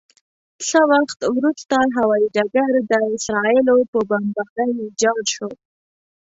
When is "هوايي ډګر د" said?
1.97-2.93